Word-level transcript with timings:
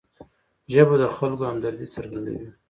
ژبه 0.73 0.95
د 1.01 1.03
خلکو 1.17 1.43
همدردي 1.49 1.87
څرګندوي 1.95 2.47